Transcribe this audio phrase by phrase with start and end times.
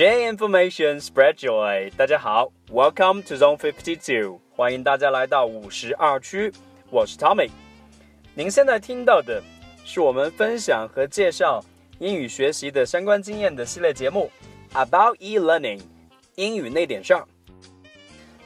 [0.00, 1.90] Share information, spread joy。
[1.94, 6.50] 大家好，Welcome to Zone Fifty Two，欢迎大家来到五十二区。
[6.88, 7.50] 我是 Tommy。
[8.32, 9.42] 您现在听到的
[9.84, 11.62] 是我们分享和介绍
[11.98, 14.30] 英语学习的相关经验的系列节目
[14.72, 15.82] ，About e-learning，
[16.36, 17.26] 英语那点事儿。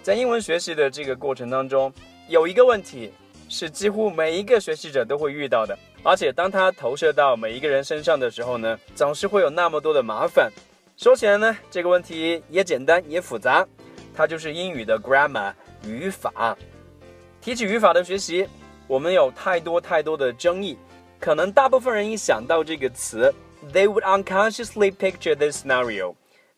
[0.02, 1.94] 在英文学习的这个过程当中，
[2.26, 3.12] 有一个问题
[3.48, 10.50] 是几乎每一个学习者都会遇到的，而且当它投射到每一个人身上的时候呢，总是会有那么多的麻烦。
[10.96, 13.66] 说起来呢，这个问题也简单也复杂，
[14.14, 15.52] 它就是英语的 grammar
[15.84, 16.56] 语法。
[17.40, 18.48] 提起语法的学习，
[18.86, 20.78] 我们有太多太多的争议。
[21.18, 23.34] 可能大部分人一想到这个词
[23.72, 26.14] ，they would unconsciously picture this scenario: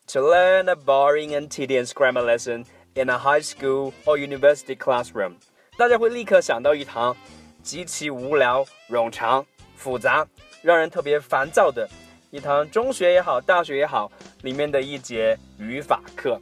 [0.06, 5.36] to learn a boring and tedious grammar lesson in a high school or university classroom。
[5.78, 7.16] 大家会立刻想到一堂
[7.62, 9.46] 极其无聊、冗长、
[9.76, 10.26] 复杂、
[10.62, 11.88] 让人特别烦躁的。
[12.35, 14.11] 一堂中学也好，大学也好，
[14.43, 16.39] 里面的一节语法课。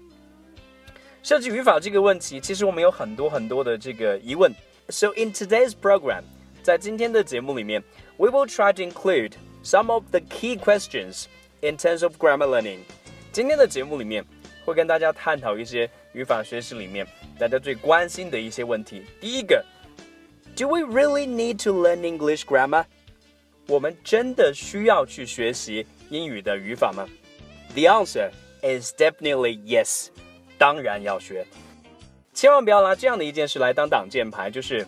[1.24, 4.54] 设计语法这个问题，其实我们有很多很多的这个疑问。
[4.90, 6.24] So in today's program，
[6.64, 7.84] 在今天的节目里面，
[8.18, 11.26] we will try to include some of the key questions
[11.62, 12.80] in terms of grammar learning。
[13.32, 14.26] 今天的节目里面
[14.66, 17.06] 会跟大家探讨一些语法学习里面
[17.38, 19.04] 大家最关心的一些问题。
[19.20, 19.64] 第一个，
[20.56, 22.86] Do we really need to learn English grammar？
[23.67, 27.07] 我们真的需要去学习英语的语法吗
[27.73, 28.31] ？The answer
[28.63, 30.09] is definitely yes，
[30.59, 31.47] 当然要学。
[32.35, 34.87] 千万不要拿这样的一件事来当挡箭牌，就是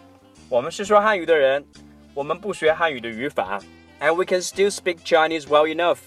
[0.49, 1.65] 我们是说汉语的人，
[2.13, 3.59] 我们不学汉语的语法
[3.99, 5.99] ，and we can still speak Chinese well enough，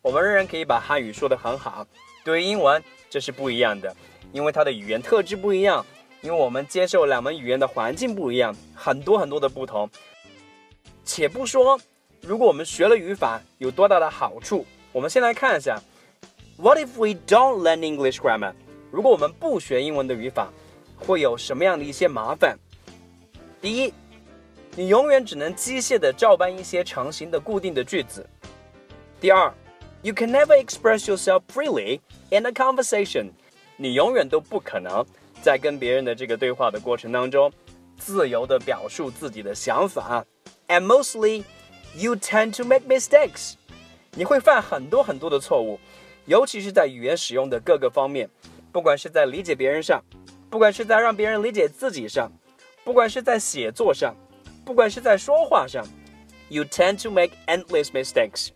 [0.00, 1.86] 我们仍然可以把汉语说得很好。
[2.22, 3.94] 对于英文，这是不一样的，
[4.32, 5.84] 因为它的语言特质不一样，
[6.20, 9.90] 因为我们接受两门语言的环境不一样，很多很多的不同。
[11.04, 11.80] 且不说。
[12.26, 14.64] 如果我们学了语法有多大的好处？
[14.92, 15.78] 我们先来看一下
[16.56, 18.54] ，What if we don't learn English grammar？
[18.90, 20.50] 如果我们不学英文的语法，
[20.96, 22.58] 会有什么样的一些麻烦？
[23.60, 23.92] 第一，
[24.74, 28.26] 你永远只能机械的照搬一些成型的固定的句子。
[29.20, 29.52] 第二
[30.00, 33.32] ，You can never express yourself freely in a conversation。
[33.76, 35.04] 你永远都不可能
[35.42, 37.52] 在跟别人的这个对话的过程当中，
[37.98, 40.24] 自由的表述自己的想法。
[40.68, 41.44] And mostly
[41.95, 43.53] You tend to make mistakes，
[44.11, 45.79] 你会犯很多很多的错误，
[46.25, 48.29] 尤其是在语言使用的各个方面，
[48.71, 50.03] 不管是在理解别人上，
[50.49, 52.31] 不管是在让别人理解自己上，
[52.83, 54.15] 不管是在写作上，
[54.63, 55.85] 不管是在说话上，
[56.49, 58.49] You tend to make endless mistakes.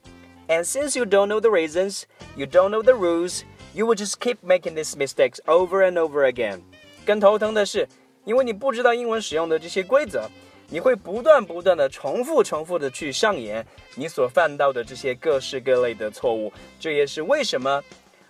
[0.48, 2.04] And since you don't know the reasons,
[2.36, 6.32] you don't know the rules, you will just keep making these mistakes over and over
[6.32, 6.62] again.
[7.06, 7.88] 更头疼的是，
[8.26, 10.30] 因为你不知道英文使用的这些规则。
[10.71, 17.83] 你会不断不断的重复重复的去上演你所犯到的这些各式各类的错误，这也是为什么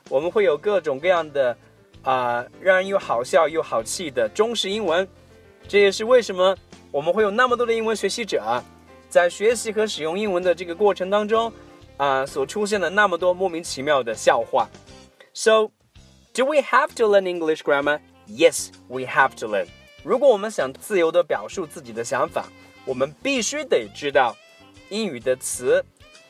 [0.09, 1.57] 我们会有各种各样的
[2.03, 5.07] 啊让人又好笑又好气的中式英文，
[5.67, 6.57] 这也是为什么
[6.93, 8.63] 我们会有那么多的英文学习者
[9.09, 11.53] 在学习和使用英文的这个过程当中
[11.97, 14.69] 啊所出现的那么多莫名其妙的笑话。
[15.35, 15.71] So,
[16.35, 18.01] do we have to learn English grammar?
[18.27, 19.67] Yes, we have to learn.
[20.09, 22.47] 如果我们想自由地表述自己的想法，
[22.87, 24.35] 我们必须得知道
[24.89, 25.85] 英语的词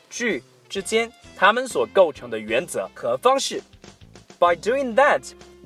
[0.09, 3.61] 句之间它们所构成的原则和方式。
[4.37, 5.21] By doing that,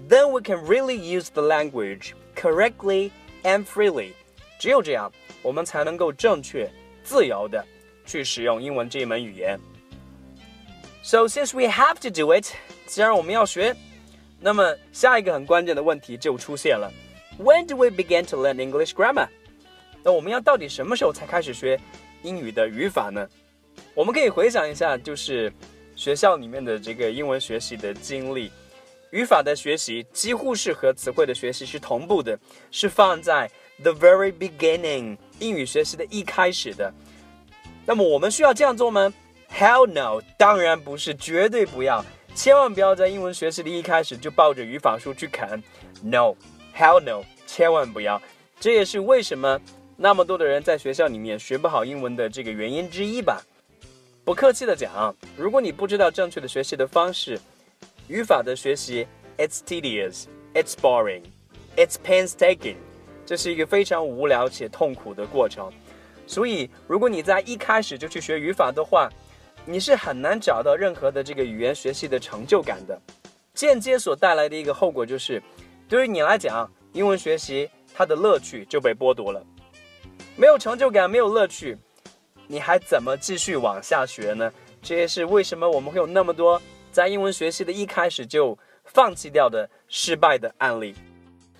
[0.07, 3.09] then we can really use the language correctly
[3.41, 4.11] and freely.
[4.59, 6.69] 只有这样，我们才能够正确、
[7.03, 7.65] 自由地
[8.05, 9.59] 去使用英文这一门语言。
[11.01, 12.51] So since we have to do it，
[12.85, 13.75] 既然我们要学，
[14.39, 16.93] 那么下一个很关键的问题就出现了。
[17.37, 19.27] When do we begin to learn English grammar？
[20.03, 21.79] 那我们要到底什么时候才开始学
[22.21, 23.27] 英语的语法呢？
[23.95, 25.51] 我们可以回想一下，就是
[25.95, 28.51] 学校里面的这个英文学习的经历，
[29.11, 32.37] 语法的学习几乎是和词汇的学习是同步的，
[32.69, 33.49] 是放在
[33.81, 36.93] the very beginning 英语学习的一开始的。
[37.85, 39.11] 那么我们需要这样做吗
[39.51, 42.05] ？Hell no，当然不是，绝对不要，
[42.35, 45.61] 千万不要在英文学习的一开始就抱着语法书去啃
[46.03, 46.35] ，no。
[46.75, 48.19] Hell no，千万不要！
[48.59, 49.61] 这也是为什么
[49.95, 53.43] 那么多的人在学校里面学不好英文的这个原因之一吧。
[54.25, 57.39] 不客气的讲，如果你不知道正确的学习的方式，
[58.07, 59.05] 语法的学习
[59.37, 62.77] ，it's tedious，it's boring，it's painstaking，
[63.25, 65.71] 这是一个非常无聊且痛苦的过程。
[66.25, 69.09] 所以，如果你在一开始就去学语法的话，
[69.65, 72.99] 你是很难找到任何的这个语言学习的成就感的。
[73.53, 75.39] 间接所带来的一个后果就是。
[75.93, 79.45] 对于你来讲，英文学习它的乐趣就被剥夺了，
[80.35, 81.77] 没有成就感，没有乐趣，
[82.47, 84.51] 你还怎么继续往下学呢？
[84.81, 86.59] 这也是为什么我们会有那么多
[86.91, 90.95] 在英文学习的一开始就放弃掉的失败的案例。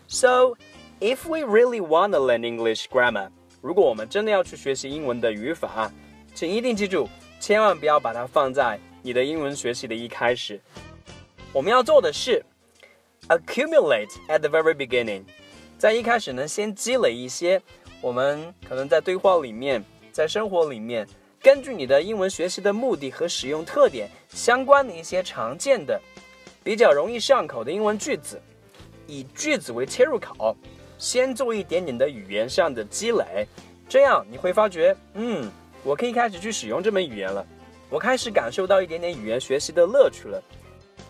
[0.08, 0.56] So,
[1.00, 3.30] if we really want to learn English grammar，
[3.62, 5.92] 如果我们真的要去学习英文的语法，
[6.34, 7.08] 请一定记住，
[7.40, 10.60] 千万不要把它放在你的英文学习的一开始。
[11.52, 12.44] 我们要做的是
[13.30, 15.24] accumulate at the very beginning，
[15.78, 17.62] 在一开始呢，先积累一些
[18.02, 21.08] 我们可能在对话里面，在生活里面。
[21.42, 26.02] 根据你的英文学习的目的和使用特点相关的一些常见的、
[26.64, 28.42] 比较容易上口的英文句子，
[29.08, 30.56] 以句子为切入口，
[30.98, 33.46] 先做一点点的语言上的积累，
[33.90, 35.52] 这样你会发觉，嗯，
[35.84, 37.46] 我可以开始去使用这门语言了，
[37.90, 40.42] 我开始感受到一点点语言学习的乐趣了。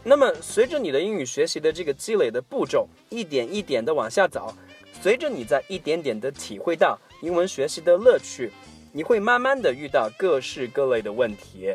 [0.04, 4.54] 那么，随着你的英语学习的这个积累的步骤一点一点的往下走，
[5.02, 8.52] 随着你在一点点的体会到英文学习的乐趣。
[8.92, 11.74] 你会慢慢的遇到各式各类的问题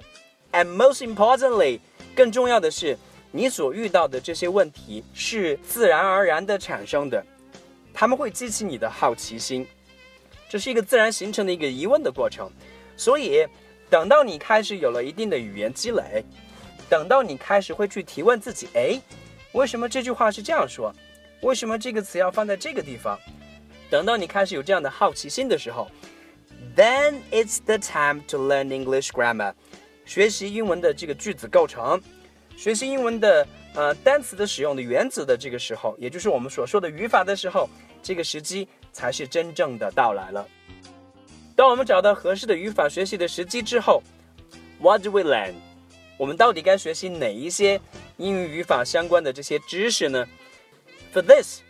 [0.53, 1.81] ，and most importantly，
[2.15, 2.97] 更重要的是，
[3.33, 7.21] 你所遇到的这些问题是自然而然的产生的，
[7.93, 9.67] 他们会激起你的好奇心，
[10.49, 12.49] 这是一个自然形成的一个疑问的过程。
[12.97, 13.45] 所以，
[13.91, 16.25] 等到你开始有了一定的语言积累，
[16.89, 19.01] 等到你开始会去提问自己，哎，
[19.53, 20.93] 为什么这句话是这样说？
[21.43, 23.19] 为什么这个词要放在这个地方？
[23.91, 25.89] 等到你开始有这样的好奇心的时候。
[26.77, 29.55] Then it's the time to learn English grammar，
[30.05, 32.01] 学习英文的这个句子构成，
[32.57, 37.69] 学习英文的呃单词的使用的原则的这个时候，也就是我们所说的语法的时候，
[38.03, 40.47] 这个时机才是真正的到来了。
[41.55, 44.03] 当我们找到合适的语法学习的时机之后
[44.81, 45.55] ，What do we learn？
[46.19, 47.81] 我们到底该学习哪一些
[48.19, 50.27] 英语语法相关的这些知识呢
[51.15, 51.61] ？For this，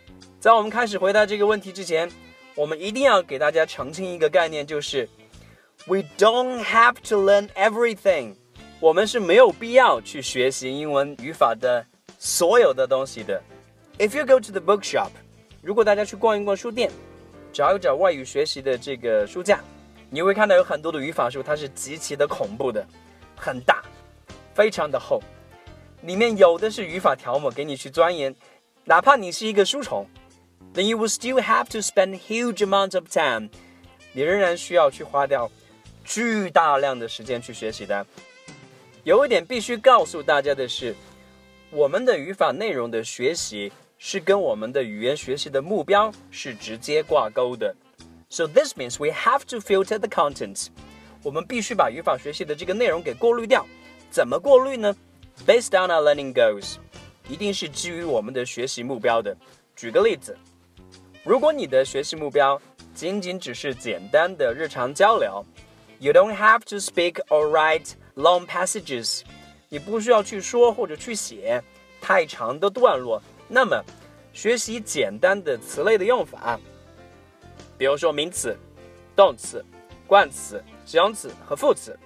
[0.41, 2.11] 在我们开始回答这个问题之前。
[2.55, 5.07] 我们一定要给大家澄清一个概念，就是
[5.85, 8.35] We don't have to learn everything。
[8.81, 11.85] 我们是没有必要去学习英文语法的
[12.17, 13.41] 所有的东西的。
[13.97, 15.11] If you go to the bookshop，
[15.61, 16.91] 如果大家去逛一逛书店，
[17.53, 19.61] 找一找外语学习的这个书架，
[20.09, 22.85] 你会看到有很多的语法书，它是极其的恐怖的，
[23.37, 23.81] 很大，
[24.59, 25.21] 非常的厚，
[26.01, 28.35] 里面有的是语法条目给你去钻研，
[28.83, 30.05] 哪怕你是一个书虫。
[30.73, 33.47] then you will still have to spend huge amount of time。
[34.11, 35.49] 你仍然需要去花掉
[36.03, 38.05] 巨大量的时间去学习的。
[39.05, 40.93] 有一点必须告诉大家的是，
[41.71, 47.73] 我们的语法内容的学习是跟我们的语言学习的目标是直接挂钩的。
[48.27, 50.67] So this means we have to filter the contents，。
[51.23, 53.65] 我们必须把语法学习的这个内容给过滤掉。
[54.09, 54.95] 怎么过滤呢
[55.45, 56.75] ？Based on our learning goals，
[57.27, 59.35] 一定是基于我们的学习目标的。
[59.75, 60.37] 举个例子。
[61.23, 62.59] 如果你的学习目标
[62.95, 65.45] 仅仅只是简单的日常交流
[65.99, 69.21] ，You don't have to speak or write long passages，
[69.67, 71.61] 你不需要去说或者去写
[72.01, 73.21] 太长的段落。
[73.47, 73.83] 那么，
[74.33, 76.59] 学习简单的词类的用法，
[77.77, 78.57] 比如说名词、
[79.15, 79.63] 动词、
[80.07, 81.97] 冠词、形容词和副词，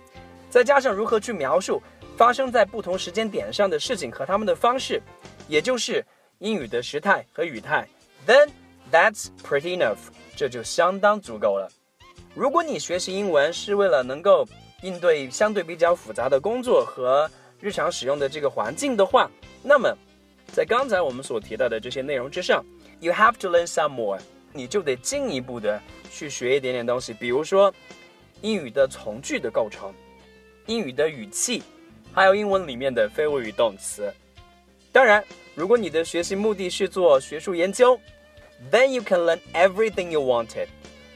[0.50, 1.82] 再加上如何去描述
[2.16, 5.02] 发生在不同时间点上的事情和他们的方式，
[5.48, 6.06] 也就是
[6.40, 7.88] 英语的时态和语态
[8.28, 8.50] ，then。
[8.92, 9.98] That's pretty enough，
[10.36, 11.68] 这就相当足够了。
[12.36, 14.48] 如果你学习英文是为了能够
[14.84, 17.28] 应对相对比较复杂的工作和
[17.60, 19.32] 日常使用的这个环境的话，
[19.64, 19.92] 那么
[20.52, 22.64] 在刚才我们所提到的这些内容之上
[23.00, 24.20] ，you have to learn some more，
[24.52, 27.74] 你就得进一步的去学一点点东西，比如说
[28.42, 29.92] 英语的从句的构成、
[30.68, 31.64] 英语的语气，
[32.14, 34.14] 还有英文里面的非谓语动词。
[34.92, 35.24] 当然，
[35.56, 38.00] 如果你的学习目的是做学术研究
[38.72, 40.68] ，Then you can learn everything you wanted。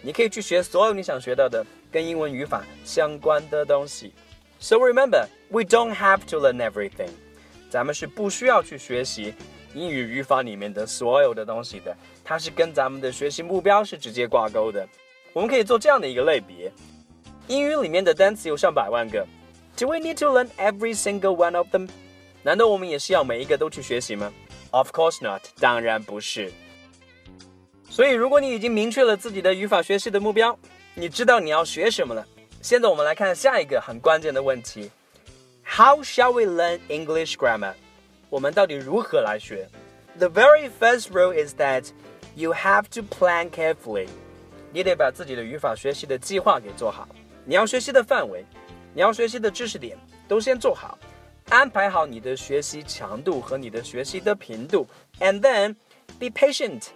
[0.02, 4.12] 你可以去学所有你想学到的跟英文语法相关的东西。
[4.60, 7.10] So remember, we don't have to learn everything。
[7.70, 9.36] 咱们是不需要去学习
[9.76, 14.88] 英语语法里面的所有的东西的，它是跟咱们的学习目标是直接挂钩的。
[15.34, 16.72] 我们可以做这样的一个类别：
[17.48, 19.24] 英语里面的单词有上百万个
[19.77, 21.89] ，Do we need to learn every single one of them？
[22.43, 24.33] 难道我们也是要每一个都去学习吗？
[24.71, 26.53] Of course not，当然不是。
[27.89, 30.59] 所以，如果你已经明确了自己的语法学习的目标，
[30.95, 32.27] 你知道你要学什么了。
[32.63, 34.91] 现在我们来看下一个很关键的问题：
[35.65, 37.75] How shall we learn English grammar？
[38.31, 39.69] 我们到底如何来学？
[40.19, 41.89] The very first rule is that
[42.35, 44.09] you have to plan carefully。
[44.73, 47.07] 你得把自己的语法学习的计划给做好。
[47.45, 48.45] 你要学习的范围，
[48.94, 50.98] 你要学习的知识点都先做好，
[51.50, 54.88] 安排好你的学习强度和你的学习的频度
[55.20, 55.76] ，and then
[56.20, 56.88] be patient。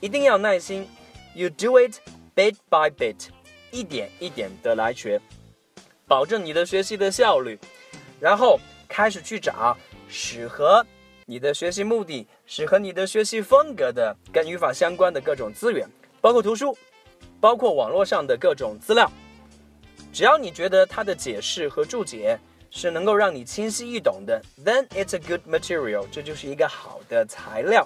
[0.00, 0.86] 一定要耐心
[1.34, 1.98] ，You do it
[2.36, 3.28] bit by bit，
[3.70, 5.20] 一点一点的来学，
[6.06, 7.58] 保证你的学习的效率。
[8.20, 9.76] 然后开始去找
[10.08, 10.84] 适合
[11.26, 15.88] 你的学习目的、适合你的学习风格的跟语法相关的各种资源，
[16.20, 16.76] 包括图书，
[17.40, 19.10] 包括网络上的各种资料。
[20.14, 22.38] 只要你觉得它的解释和注解
[22.70, 27.84] 是能够让你清晰易懂的，then it's a good material，这就是一个好的材料。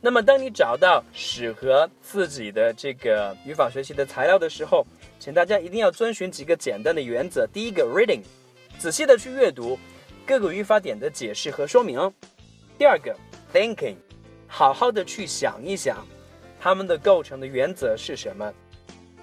[0.00, 4.84] 那么，当你找到适合自己的这个语法学习的材料的时候，
[5.20, 7.46] 请大家一定要遵循几个简单的原则。
[7.52, 8.22] 第一个，reading，
[8.76, 9.78] 仔细的去阅读
[10.26, 12.12] 各个语法点的解释和说明。
[12.76, 13.14] 第二个
[13.54, 13.94] ，thinking，
[14.48, 16.04] 好好的去想一想
[16.58, 18.52] 它们的构成的原则是什么。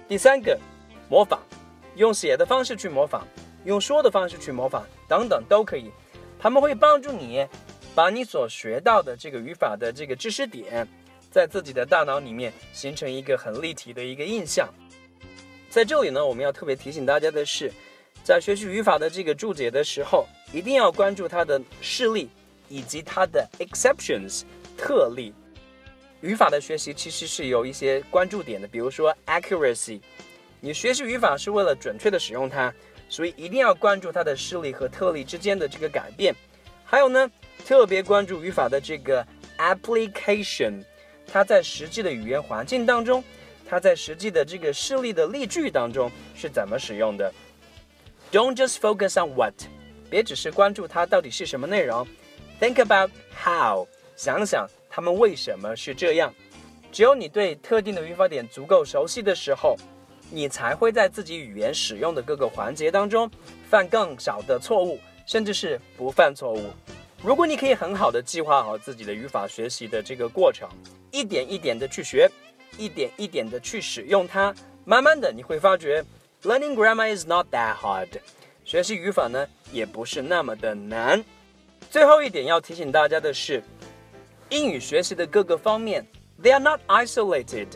[0.08, 0.58] 第三个，
[1.10, 1.38] 模仿。
[1.98, 3.22] 用写的方式去模仿，
[3.64, 5.90] 用说的方式去模仿，等等都可以。
[6.38, 7.44] 他们会帮助你
[7.92, 10.86] 把你所学到的这个语法的这个知识点，
[11.28, 14.72] 在自己的大脑里面形成一个很立体的一个印象。
[15.68, 17.72] 在这里呢，我们要特别提醒大家的是，
[18.22, 22.30] 在学习语法的这个注解的时候，一定要关注它的事例
[22.68, 24.42] 以及它的 exceptions
[24.76, 25.34] 特例。
[26.20, 30.00] 语法的学习其实是有一些关注点的，比如说 accuracy。
[30.60, 32.72] 你学习语法是为了准确的使用它，
[33.08, 36.34] 所以一定要关注它的事例和特例之间的这个改变。
[36.84, 37.30] 还有呢，
[37.64, 39.24] 特别关注语法的这个
[39.58, 40.82] application，
[41.30, 43.22] 它在实际的语言环境当中，
[43.68, 47.32] 它在实际的这个事例的例句当中是怎么使用的。
[48.32, 49.54] Don't just focus on what，
[50.10, 52.04] 别只是关注它到底是什么内容。
[52.60, 53.86] Think about how，
[54.16, 56.34] 想想他们为什么是这样。
[56.90, 59.76] 只有你对特定的语法点足够熟悉的时候。
[60.30, 63.30] 你才会在自己语言使用的各个环节当中
[63.68, 66.70] 犯更少的错误，甚至是不犯错误。
[67.22, 70.68] 如果你可以很好的计划好自己的语法学习的这个过程，
[71.10, 72.30] 一点一点的去学，
[72.76, 74.54] 一点一点的去使用它，
[74.84, 76.04] 慢慢的你会发觉
[76.42, 78.08] ，learning grammar is not that hard。
[78.64, 81.24] 学习语法呢也不是那么的难。
[81.90, 83.62] 最后一点要提醒大家的是，
[84.50, 86.06] 英语学习的各个方面
[86.42, 87.66] ，they are not isolated。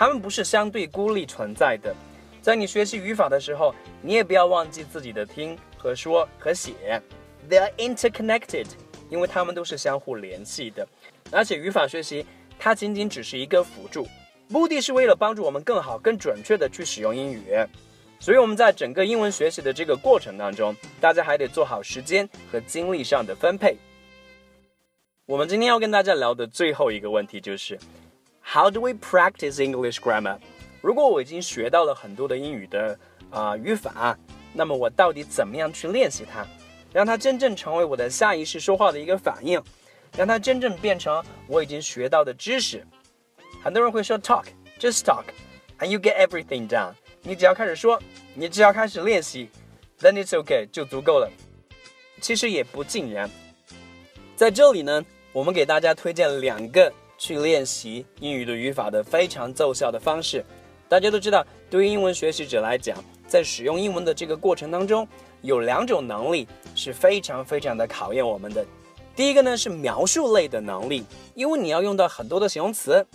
[0.00, 1.94] 它们不是相对孤立存在的，
[2.40, 6.72] 在你学习语法的时候，你也不要忘记自己的听和说和写
[7.50, 8.64] ，they are interconnected，
[9.10, 10.88] 因为它们都是相互联系的。
[11.30, 12.24] 而且语法学习
[12.58, 14.08] 它仅仅只是一个辅助，
[14.48, 17.54] 目的是为了帮助我们更好、更准确的去使用英语。
[18.18, 23.76] 所以我们在整个英文学习的这个过程当中，大家还得做好时间和精力上的分配。
[25.26, 27.78] 我们今天要跟大家聊的最后一个问题就是。
[28.52, 30.36] How do we practice English grammar？
[30.82, 32.98] 如果我已经学到了很多的英语的
[33.30, 34.18] 啊语法，
[34.52, 36.44] 那么我到底怎么样去练习它，
[36.92, 39.62] 让它真正成为我的下意识说话的一个反应，
[40.16, 42.84] 让它真正变成我已经学到的知识？
[43.62, 46.92] 很多人会说 talk，just talk，and you get everything done。
[47.22, 48.02] 你只要开始说，
[48.34, 49.48] 你只要开始练习
[50.00, 51.30] ，then it's okay 就足够了。
[52.20, 53.30] 其实也不尽然，
[54.34, 56.92] 在这里呢，我们给大家推荐两个。
[57.20, 60.42] 去练习英语的语法的非常奏效的方式，
[60.88, 62.96] 大家都知道，对于英文学习者来讲，
[63.28, 65.06] 在使用英文的这个过程当中，
[65.42, 68.64] 有两种能力是非常非常的考验我们的。
[69.14, 73.06] 第一个呢是描述类的能力，因为你要用到很多的形容词，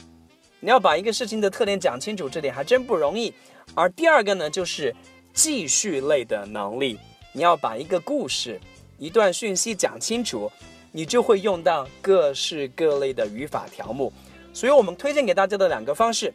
[0.60, 3.34] 你要把一个事情的特点讲清楚，这点还真不容易。
[3.74, 4.96] 而第二个呢就是
[5.34, 7.00] 记叙类的能力，
[7.34, 8.62] 你要把一个故事、
[9.00, 10.52] 一段讯息讲清楚。
[10.96, 14.14] 你就会用到各式各类的语法条目，
[14.54, 16.34] 所以我们推荐给大家的两个方式，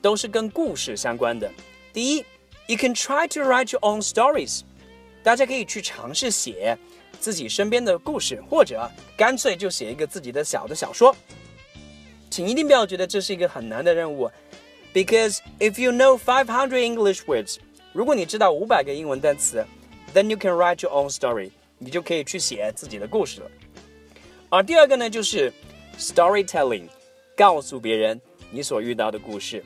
[0.00, 1.50] 都是跟故事相关的。
[1.92, 2.24] 第一
[2.68, 4.60] ，you can try to write your own stories，
[5.24, 6.78] 大家可以去尝试写
[7.18, 11.12] 自己身边的故事，或者干脆就写一个自己的小的小说。
[12.30, 14.30] 请一定不要觉得这是一个很难的任务
[14.94, 17.56] ，because if you know five hundred English words，
[17.92, 19.66] 如果你知道五百个英文单词
[20.14, 23.50] ，then you can write your own story，你就可以去写自己的故事了。
[24.48, 25.52] 而第二个呢，就是
[25.98, 26.88] storytelling，
[27.36, 29.64] 告诉别人你所遇到的故事。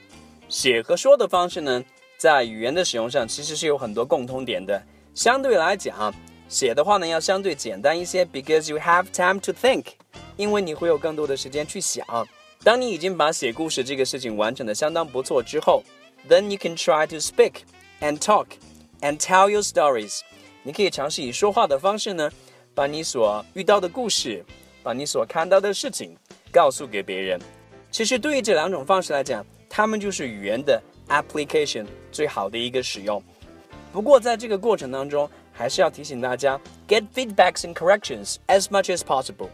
[0.49, 1.85] 写和说的方式呢，
[2.17, 4.83] 在语言的使用上其实是有很多共通点的。
[5.15, 6.13] 相对来讲，
[6.49, 9.85] 写的话呢要相对简单一些，because you have time to think，
[10.37, 12.05] 因为你会有更多的时间去想。
[12.65, 15.83] 当你已经把写故事这个事情完成的相当不错之后
[16.29, 17.61] ，then you can try to speak
[18.01, 18.47] and talk
[19.03, 20.21] and tell your stories。
[20.63, 22.31] 你可以尝试以说话的方式呢，
[22.75, 24.45] 把你所遇到的故事。
[24.83, 26.17] 把你所看到的事情
[26.53, 27.41] 告诉给别人。
[27.91, 33.23] 其实对于这两种方式来讲，它们就是语言的 application 最好的一个使用。
[33.93, 39.49] 不过在这个过程当中，还是要提醒大家 get feedbacks and corrections as much as possible。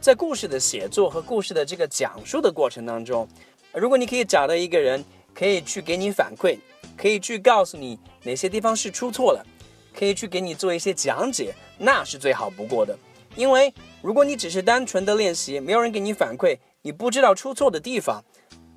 [0.00, 3.28] 在故事的写作和故事的这个讲述的过程当中，
[3.74, 6.58] 如果你可以找到一个人，可以去给你反馈，
[6.96, 9.44] 可以去告诉你哪些地方是出错了，
[9.92, 12.96] 可以去给你做一些讲解，那是最好不过的。
[13.36, 13.72] 因为
[14.02, 18.24] 如果你只是单纯的练习，没有人给你反馈，你不知道出错的地方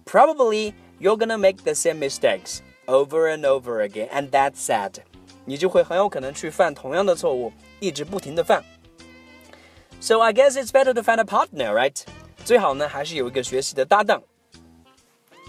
[0.06, 4.92] ，probably you're gonna make the same mistakes over and over again, and that's sad。
[5.46, 8.64] 你就会很有可能去犯同样的错误，一直不停的犯。
[10.00, 12.02] So I guess it's better to find a partner, right？
[12.46, 14.22] 最好呢还是有一个学习的搭档。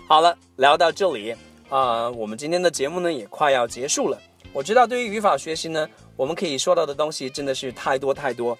[0.09, 1.33] 好了，聊到这里
[1.69, 4.21] 啊、呃，我们今天的节目呢也快要结束了。
[4.53, 8.57] 我知道对于语法学习呢，我们可以说到的东西真的是太多太多。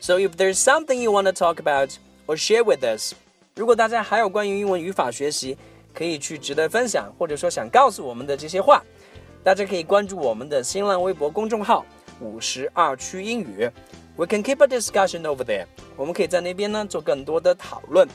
[0.00, 1.90] So if there's something you want to talk about
[2.26, 3.14] or share with us，
[3.54, 5.56] 如果大家还有关于英文语法学习
[5.94, 8.82] 可以去值得分享，或者说想告诉我们的这些话，
[9.44, 13.70] 大家可以关注我们的新浪微博公众号“五十二区英语”。
[14.16, 15.66] We can keep a discussion over there。
[15.96, 18.08] 我们可以在那边呢做更多的讨论。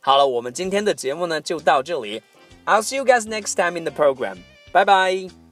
[0.00, 2.22] 好了，我们今天的节目呢就到这里。
[2.64, 4.38] I'll see you guys next time in the program.
[4.72, 5.43] Bye bye.